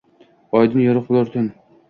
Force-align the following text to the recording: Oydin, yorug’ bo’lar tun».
Oydin, 0.61 0.81
yorug’ 0.85 1.05
bo’lar 1.13 1.31
tun». 1.37 1.49